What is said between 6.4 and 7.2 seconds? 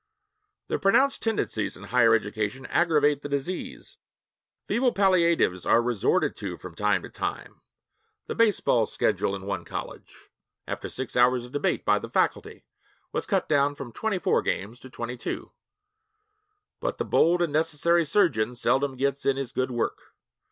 from time to